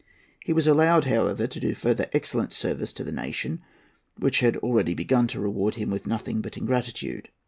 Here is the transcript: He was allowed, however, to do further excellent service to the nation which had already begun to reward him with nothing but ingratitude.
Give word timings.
He 0.39 0.51
was 0.51 0.65
allowed, 0.65 1.03
however, 1.05 1.45
to 1.45 1.59
do 1.59 1.75
further 1.75 2.09
excellent 2.11 2.53
service 2.53 2.91
to 2.93 3.03
the 3.03 3.11
nation 3.11 3.61
which 4.17 4.39
had 4.39 4.57
already 4.57 4.95
begun 4.95 5.27
to 5.27 5.39
reward 5.39 5.75
him 5.75 5.91
with 5.91 6.07
nothing 6.07 6.41
but 6.41 6.57
ingratitude. 6.57 7.29